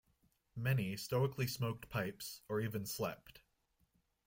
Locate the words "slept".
2.87-3.43